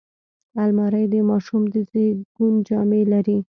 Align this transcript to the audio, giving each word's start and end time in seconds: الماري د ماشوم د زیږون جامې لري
الماري 0.63 1.03
د 1.13 1.15
ماشوم 1.29 1.63
د 1.73 1.75
زیږون 1.89 2.53
جامې 2.67 3.01
لري 3.13 3.37